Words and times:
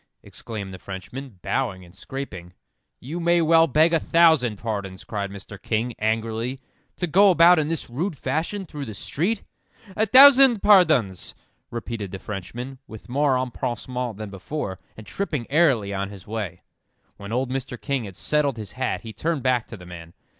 exclaimed 0.23 0.73
the 0.73 0.79
Frenchman, 0.79 1.37
bowing 1.43 1.85
and 1.85 1.93
scraping. 1.93 2.53
"You 2.99 3.19
may 3.19 3.39
well 3.39 3.67
beg 3.67 3.93
a 3.93 3.99
thousand 3.99 4.57
pardons," 4.57 5.03
cried 5.03 5.29
Mr. 5.29 5.61
King, 5.61 5.93
angrily, 5.99 6.59
"to 6.97 7.05
go 7.05 7.29
about 7.29 7.59
in 7.59 7.67
this 7.67 7.87
rude 7.87 8.17
fashion 8.17 8.65
through 8.65 8.85
the 8.85 8.95
street." 8.95 9.43
"A 9.95 10.07
thousand 10.07 10.63
pardons," 10.63 11.35
repeated 11.69 12.09
the 12.09 12.17
Frenchman, 12.17 12.79
with 12.87 13.09
more 13.09 13.35
empressement 13.37 14.17
than 14.17 14.31
before, 14.31 14.79
and 14.97 15.05
tripping 15.05 15.45
airily 15.51 15.93
on 15.93 16.09
his 16.09 16.25
way. 16.25 16.63
When 17.17 17.31
old 17.31 17.51
Mr. 17.51 17.79
King 17.79 18.05
had 18.05 18.15
settled 18.15 18.57
his 18.57 18.71
hat, 18.71 19.01
he 19.01 19.13
turned 19.13 19.43
back 19.43 19.67
to 19.67 19.77
the 19.77 19.85
man. 19.85 20.15